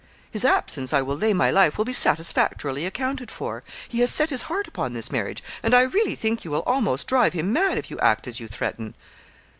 [0.31, 4.31] His absence, I will lay my life, will be satisfactorily accounted for; he has set
[4.31, 7.77] his heart upon this marriage, and I really think you will almost drive him mad
[7.77, 8.95] if you act as you threaten.'